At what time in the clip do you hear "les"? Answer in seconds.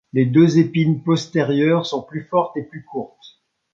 0.13-0.25